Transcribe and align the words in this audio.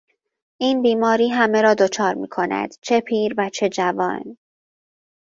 این 0.57 0.81
بیماری 0.81 1.29
همه 1.29 1.61
را 1.61 1.73
دچار 1.73 2.13
میکند 2.13 2.73
چه 2.81 3.01
پیر 3.01 3.33
و 3.37 3.49
چه 3.49 3.69
جوان. 3.69 4.37